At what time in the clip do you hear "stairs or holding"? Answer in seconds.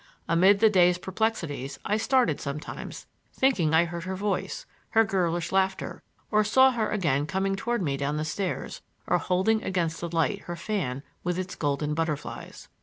8.25-9.61